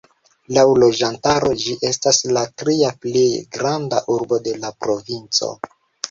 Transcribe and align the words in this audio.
Laŭ 0.57 0.61
loĝantaro 0.83 1.49
ĝi 1.63 1.75
estas 1.89 2.21
la 2.37 2.41
tria 2.61 2.89
plej 3.03 3.25
granda 3.57 3.99
urbo 4.15 4.39
de 4.47 4.55
la 4.63 4.73
provinco. 4.87 5.51